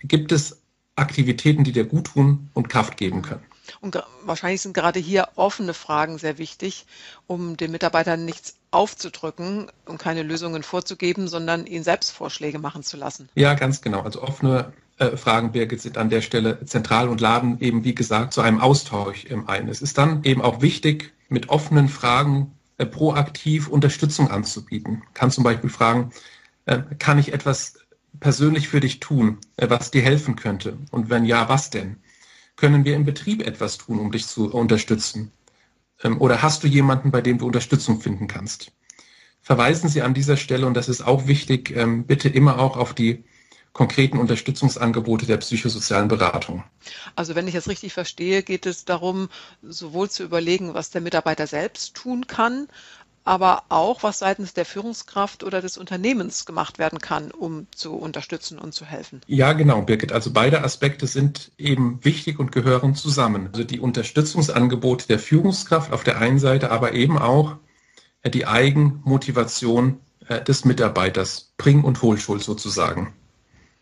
Gibt 0.02 0.32
es 0.32 0.62
Aktivitäten, 0.96 1.64
die 1.64 1.72
dir 1.72 1.84
gut 1.84 2.08
tun 2.08 2.50
und 2.54 2.68
Kraft 2.68 2.96
geben 2.96 3.22
können? 3.22 3.42
Und 3.80 4.02
wahrscheinlich 4.24 4.62
sind 4.62 4.72
gerade 4.72 4.98
hier 4.98 5.28
offene 5.36 5.74
Fragen 5.74 6.16
sehr 6.16 6.38
wichtig, 6.38 6.86
um 7.26 7.58
den 7.58 7.70
Mitarbeitern 7.70 8.24
nichts 8.24 8.56
aufzudrücken 8.70 9.70
und 9.84 9.98
keine 9.98 10.22
Lösungen 10.22 10.62
vorzugeben, 10.62 11.28
sondern 11.28 11.66
ihnen 11.66 11.84
selbst 11.84 12.10
Vorschläge 12.10 12.58
machen 12.58 12.82
zu 12.82 12.96
lassen. 12.96 13.28
Ja, 13.34 13.52
ganz 13.52 13.82
genau. 13.82 14.00
Also 14.00 14.22
offene 14.22 14.72
äh, 14.98 15.16
Fragen, 15.16 15.52
Birgit, 15.52 15.80
sind 15.80 15.98
an 15.98 16.10
der 16.10 16.22
Stelle 16.22 16.64
zentral 16.64 17.08
und 17.08 17.20
laden 17.20 17.60
eben, 17.60 17.84
wie 17.84 17.94
gesagt, 17.94 18.32
zu 18.32 18.40
einem 18.40 18.60
Austausch 18.60 19.26
ein. 19.46 19.68
Es 19.68 19.82
ist 19.82 19.98
dann 19.98 20.24
eben 20.24 20.42
auch 20.42 20.60
wichtig, 20.60 21.12
mit 21.28 21.48
offenen 21.48 21.88
Fragen 21.88 22.52
äh, 22.78 22.86
proaktiv 22.86 23.68
Unterstützung 23.68 24.30
anzubieten. 24.30 25.02
Kann 25.14 25.30
zum 25.30 25.44
Beispiel 25.44 25.70
fragen, 25.70 26.10
äh, 26.66 26.80
kann 26.98 27.18
ich 27.18 27.32
etwas 27.32 27.74
persönlich 28.20 28.68
für 28.68 28.80
dich 28.80 29.00
tun, 29.00 29.38
was 29.56 29.90
dir 29.90 30.02
helfen 30.02 30.34
könnte? 30.34 30.76
Und 30.90 31.08
wenn 31.08 31.24
ja, 31.24 31.48
was 31.48 31.70
denn? 31.70 31.96
Können 32.56 32.84
wir 32.84 32.96
im 32.96 33.04
Betrieb 33.04 33.46
etwas 33.46 33.78
tun, 33.78 34.00
um 34.00 34.10
dich 34.10 34.26
zu 34.26 34.52
unterstützen? 34.52 35.30
Ähm, 36.02 36.20
oder 36.20 36.42
hast 36.42 36.64
du 36.64 36.66
jemanden, 36.66 37.10
bei 37.10 37.20
dem 37.20 37.38
du 37.38 37.46
Unterstützung 37.46 38.00
finden 38.00 38.26
kannst? 38.26 38.72
Verweisen 39.42 39.88
Sie 39.88 40.02
an 40.02 40.14
dieser 40.14 40.36
Stelle, 40.36 40.66
und 40.66 40.74
das 40.74 40.88
ist 40.88 41.00
auch 41.00 41.26
wichtig, 41.26 41.74
ähm, 41.76 42.04
bitte 42.04 42.28
immer 42.28 42.58
auch 42.58 42.76
auf 42.76 42.94
die 42.94 43.24
konkreten 43.78 44.18
Unterstützungsangebote 44.18 45.24
der 45.24 45.36
psychosozialen 45.36 46.08
Beratung. 46.08 46.64
Also 47.14 47.36
wenn 47.36 47.46
ich 47.46 47.54
das 47.54 47.68
richtig 47.68 47.92
verstehe, 47.92 48.42
geht 48.42 48.66
es 48.66 48.84
darum, 48.84 49.28
sowohl 49.62 50.10
zu 50.10 50.24
überlegen, 50.24 50.74
was 50.74 50.90
der 50.90 51.00
Mitarbeiter 51.00 51.46
selbst 51.46 51.94
tun 51.94 52.26
kann, 52.26 52.66
aber 53.22 53.62
auch, 53.68 54.02
was 54.02 54.18
seitens 54.18 54.52
der 54.52 54.64
Führungskraft 54.64 55.44
oder 55.44 55.62
des 55.62 55.78
Unternehmens 55.78 56.44
gemacht 56.44 56.80
werden 56.80 56.98
kann, 56.98 57.30
um 57.30 57.68
zu 57.70 57.94
unterstützen 57.94 58.58
und 58.58 58.74
zu 58.74 58.84
helfen. 58.84 59.20
Ja, 59.28 59.52
genau, 59.52 59.82
Birgit. 59.82 60.10
Also 60.10 60.32
beide 60.32 60.64
Aspekte 60.64 61.06
sind 61.06 61.52
eben 61.56 62.04
wichtig 62.04 62.40
und 62.40 62.50
gehören 62.50 62.96
zusammen. 62.96 63.50
Also 63.52 63.62
die 63.62 63.78
Unterstützungsangebote 63.78 65.06
der 65.06 65.20
Führungskraft 65.20 65.92
auf 65.92 66.02
der 66.02 66.18
einen 66.18 66.40
Seite, 66.40 66.72
aber 66.72 66.94
eben 66.94 67.16
auch 67.16 67.58
die 68.26 68.44
Eigenmotivation 68.44 70.00
äh, 70.26 70.42
des 70.42 70.64
Mitarbeiters. 70.64 71.52
Bring- 71.58 71.84
und 71.84 72.02
Hohlschuld 72.02 72.42
sozusagen. 72.42 73.14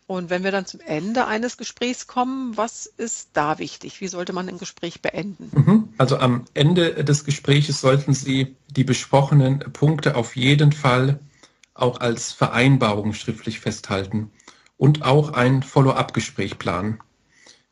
Und 0.07 0.29
wenn 0.29 0.45
wir 0.45 0.51
dann 0.51 0.65
zum 0.65 0.79
Ende 0.79 1.27
eines 1.27 1.57
Gesprächs 1.57 2.07
kommen, 2.07 2.55
was 2.55 2.85
ist 2.85 3.31
da 3.33 3.59
wichtig? 3.59 3.99
Wie 3.99 4.07
sollte 4.07 4.31
man 4.31 4.47
ein 4.47 4.57
Gespräch 4.57 5.01
beenden? 5.01 5.51
Mhm. 5.53 5.89
Also 5.97 6.17
am 6.17 6.45
Ende 6.53 7.03
des 7.03 7.25
Gesprächs 7.25 7.81
sollten 7.81 8.13
Sie 8.13 8.55
die 8.69 8.85
besprochenen 8.85 9.59
Punkte 9.73 10.15
auf 10.15 10.37
jeden 10.37 10.71
Fall 10.71 11.19
auch 11.73 11.99
als 11.99 12.31
Vereinbarung 12.31 13.13
schriftlich 13.13 13.59
festhalten 13.59 14.31
und 14.77 15.03
auch 15.03 15.33
ein 15.33 15.61
Follow-up-Gespräch 15.61 16.57
planen. 16.57 16.99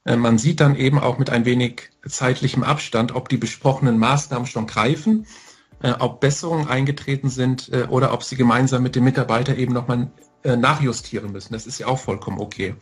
Äh, 0.04 0.18
man 0.18 0.38
sieht 0.38 0.60
dann 0.60 0.76
eben 0.76 1.00
auch 1.00 1.18
mit 1.18 1.30
ein 1.30 1.46
wenig 1.46 1.90
zeitlichem 2.06 2.64
Abstand, 2.64 3.16
ob 3.16 3.30
die 3.30 3.38
besprochenen 3.38 3.98
Maßnahmen 3.98 4.46
schon 4.46 4.68
greifen, 4.68 5.26
äh, 5.82 5.94
ob 6.00 6.20
Besserungen 6.20 6.68
eingetreten 6.68 7.30
sind 7.30 7.72
äh, 7.72 7.88
oder 7.90 8.14
ob 8.14 8.24
sie 8.24 8.36
gemeinsam 8.36 8.84
mit 8.84 8.96
dem 8.96 9.06
Mitarbeiter 9.06 9.56
eben 9.56 9.74
nochmal 9.74 10.12
äh, 10.46 10.56
nachjustieren 10.56 11.32
müssen. 11.32 11.54
Das 11.54 11.68
ist 11.68 11.80
ja 11.80 11.88
auch 11.88 12.00
vollkommen 12.00 12.40
okay. 12.40 12.76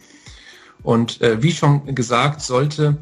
Und 0.83 1.21
äh, 1.21 1.41
wie 1.41 1.51
schon 1.51 1.95
gesagt, 1.95 2.41
sollte 2.41 2.97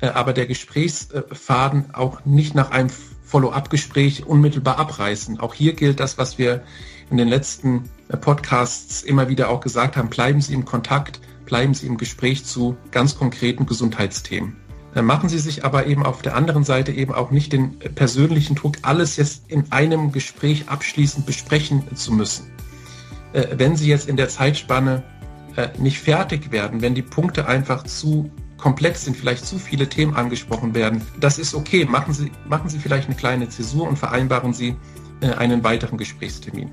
äh, 0.00 0.08
aber 0.08 0.32
der 0.32 0.46
Gesprächsfaden 0.46 1.94
auch 1.94 2.24
nicht 2.24 2.54
nach 2.54 2.70
einem 2.70 2.90
Follow-up-Gespräch 3.24 4.26
unmittelbar 4.26 4.78
abreißen. 4.78 5.40
Auch 5.40 5.54
hier 5.54 5.74
gilt 5.74 6.00
das, 6.00 6.18
was 6.18 6.38
wir 6.38 6.62
in 7.10 7.16
den 7.16 7.28
letzten 7.28 7.84
äh, 8.08 8.16
Podcasts 8.16 9.02
immer 9.02 9.28
wieder 9.28 9.50
auch 9.50 9.60
gesagt 9.60 9.96
haben. 9.96 10.08
Bleiben 10.08 10.40
Sie 10.40 10.54
im 10.54 10.64
Kontakt, 10.64 11.20
bleiben 11.44 11.74
Sie 11.74 11.86
im 11.86 11.96
Gespräch 11.96 12.44
zu 12.44 12.76
ganz 12.90 13.18
konkreten 13.18 13.66
Gesundheitsthemen. 13.66 14.56
Dann 14.94 15.04
machen 15.04 15.28
Sie 15.28 15.38
sich 15.38 15.64
aber 15.64 15.86
eben 15.86 16.06
auf 16.06 16.22
der 16.22 16.36
anderen 16.36 16.64
Seite 16.64 16.90
eben 16.90 17.12
auch 17.12 17.30
nicht 17.30 17.52
den 17.52 17.78
persönlichen 17.78 18.56
Druck, 18.56 18.76
alles 18.82 19.16
jetzt 19.16 19.42
in 19.48 19.70
einem 19.70 20.10
Gespräch 20.10 20.68
abschließend 20.68 21.26
besprechen 21.26 21.84
zu 21.94 22.12
müssen. 22.12 22.50
Äh, 23.32 23.46
wenn 23.56 23.76
sie 23.76 23.88
jetzt 23.88 24.08
in 24.08 24.16
der 24.16 24.28
Zeitspanne 24.28 25.02
äh, 25.56 25.68
nicht 25.78 25.98
fertig 25.98 26.50
werden, 26.52 26.82
wenn 26.82 26.94
die 26.94 27.02
Punkte 27.02 27.46
einfach 27.46 27.84
zu 27.84 28.30
komplex 28.56 29.04
sind, 29.04 29.16
vielleicht 29.16 29.44
zu 29.44 29.58
viele 29.58 29.88
Themen 29.88 30.14
angesprochen 30.14 30.74
werden, 30.74 31.02
das 31.20 31.38
ist 31.38 31.54
okay. 31.54 31.84
Machen 31.84 32.14
Sie, 32.14 32.32
machen 32.46 32.70
sie 32.70 32.78
vielleicht 32.78 33.08
eine 33.08 33.16
kleine 33.16 33.48
Zäsur 33.48 33.86
und 33.86 33.98
vereinbaren 33.98 34.54
Sie 34.54 34.76
äh, 35.20 35.32
einen 35.32 35.62
weiteren 35.62 35.98
Gesprächstermin. 35.98 36.70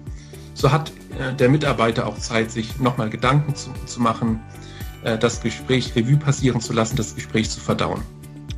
So 0.55 0.71
hat 0.71 0.91
der 1.39 1.49
Mitarbeiter 1.49 2.05
auch 2.05 2.19
Zeit, 2.19 2.51
sich 2.51 2.79
nochmal 2.79 3.09
Gedanken 3.09 3.55
zu, 3.55 3.71
zu 3.87 3.99
machen, 3.99 4.39
das 5.19 5.41
Gespräch 5.41 5.95
Revue 5.95 6.17
passieren 6.17 6.61
zu 6.61 6.73
lassen, 6.73 6.95
das 6.95 7.15
Gespräch 7.15 7.49
zu 7.49 7.59
verdauen. 7.59 8.03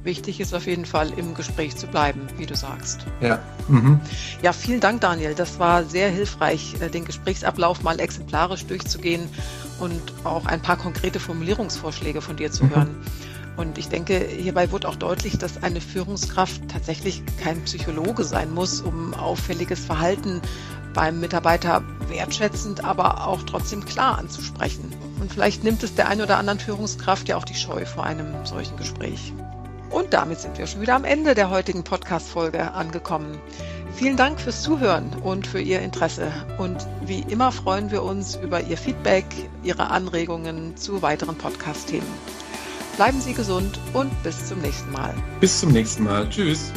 Wichtig 0.06 0.40
ist 0.40 0.54
auf 0.54 0.68
jeden 0.68 0.86
Fall, 0.86 1.12
im 1.18 1.34
Gespräch 1.34 1.76
zu 1.76 1.88
bleiben, 1.88 2.28
wie 2.38 2.46
du 2.46 2.56
sagst. 2.56 3.08
Ja. 3.22 3.40
Mhm. 3.68 4.00
Ja, 4.44 4.54
vielen 4.54 4.80
Dank, 4.80 5.02
Daniel. 5.02 5.34
Das 5.34 5.58
war 5.58 5.84
sehr 5.84 6.10
hilfreich, 6.10 6.76
äh, 6.80 6.90
den 6.90 7.06
Gesprächsablauf 7.06 7.82
mal 7.82 8.00
exemplarisch 8.00 8.68
durchzugehen 8.68 9.28
und 9.80 10.00
auch 10.24 10.46
ein 10.46 10.62
paar 10.62 10.78
konkrete 10.78 11.20
Formulierungsvorschläge 11.20 12.22
von 12.22 12.38
dir 12.38 12.52
zu 12.52 12.66
mhm. 12.66 12.76
hören. 12.76 12.98
Und 13.58 13.80
ich 13.80 13.90
denke, 13.90 14.20
hierbei 14.20 14.72
wird 14.72 14.86
auch 14.86 14.96
deutlich, 14.96 15.40
dass 15.40 15.64
eine 15.64 15.82
Führungskraft 15.82 16.62
tatsächlich 16.68 17.24
kein 17.44 17.64
Psychologe 17.64 18.26
sein 18.26 18.54
muss, 18.54 18.82
um 18.82 19.16
auffälliges 19.16 19.86
Verhalten 19.86 20.40
beim 20.94 21.20
Mitarbeiter 21.20 21.82
wertschätzend, 22.10 22.84
aber 22.84 23.26
auch 23.26 23.42
trotzdem 23.42 23.84
klar 23.84 24.20
anzusprechen. 24.20 24.94
Und 25.20 25.34
vielleicht 25.34 25.64
nimmt 25.64 25.82
es 25.82 25.96
der 25.96 26.10
einen 26.10 26.22
oder 26.22 26.38
anderen 26.38 26.60
Führungskraft 26.60 27.28
ja 27.28 27.38
auch 27.38 27.46
die 27.46 27.56
Scheu 27.56 27.86
vor 27.86 28.04
einem 28.04 28.46
solchen 28.46 28.78
Gespräch. 28.78 29.34
Und 29.96 30.14
damit 30.14 30.42
sind 30.42 30.58
wir 30.58 30.68
schon 30.68 30.82
wieder 30.82 30.94
am 30.94 31.06
Ende 31.06 31.36
der 31.36 31.50
heutigen 31.50 31.86
Podcast-Folge 31.86 32.74
angekommen. 32.74 33.40
Vielen 33.94 34.18
Dank 34.18 34.42
fürs 34.42 34.62
Zuhören 34.62 35.10
und 35.24 35.48
für 35.48 35.62
Ihr 35.62 35.80
Interesse. 35.80 36.34
Und 36.58 36.86
wie 37.06 37.22
immer 37.30 37.54
freuen 37.54 37.92
wir 37.92 38.04
uns 38.04 38.36
über 38.36 38.60
Ihr 38.60 38.78
Feedback, 38.78 39.24
Ihre 39.64 39.90
Anregungen 39.92 40.76
zu 40.76 41.02
weiteren 41.02 41.38
Podcast-Themen. 41.38 42.12
Bleiben 42.98 43.22
Sie 43.22 43.34
gesund 43.34 43.80
und 43.94 44.12
bis 44.22 44.48
zum 44.48 44.60
nächsten 44.60 44.92
Mal. 44.92 45.14
Bis 45.40 45.62
zum 45.62 45.72
nächsten 45.72 46.04
Mal. 46.04 46.30
Tschüss. 46.30 46.74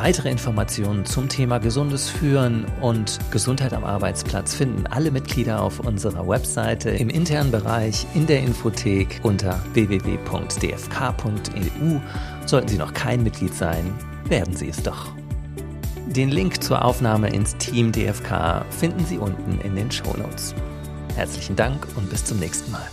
Weitere 0.00 0.30
Informationen 0.30 1.04
zum 1.04 1.28
Thema 1.28 1.58
gesundes 1.58 2.08
Führen 2.08 2.66
und 2.80 3.18
Gesundheit 3.32 3.72
am 3.72 3.82
Arbeitsplatz 3.82 4.54
finden 4.54 4.86
alle 4.86 5.10
Mitglieder 5.10 5.60
auf 5.60 5.80
unserer 5.80 6.28
Webseite 6.28 6.90
im 6.90 7.10
internen 7.10 7.50
Bereich 7.50 8.06
in 8.14 8.24
der 8.28 8.38
Infothek 8.38 9.18
unter 9.24 9.60
www.dfk.eu. 9.72 10.30
Sollten 12.46 12.68
Sie 12.68 12.78
noch 12.78 12.94
kein 12.94 13.24
Mitglied 13.24 13.52
sein, 13.52 13.92
werden 14.28 14.54
Sie 14.54 14.68
es 14.68 14.80
doch. 14.84 15.08
Den 16.06 16.28
Link 16.28 16.62
zur 16.62 16.84
Aufnahme 16.84 17.30
ins 17.30 17.56
Team 17.56 17.90
DFK 17.90 18.64
finden 18.70 19.04
Sie 19.04 19.18
unten 19.18 19.60
in 19.62 19.74
den 19.74 19.90
Show 19.90 20.16
Notes. 20.16 20.54
Herzlichen 21.16 21.56
Dank 21.56 21.88
und 21.96 22.08
bis 22.08 22.24
zum 22.24 22.38
nächsten 22.38 22.70
Mal. 22.70 22.88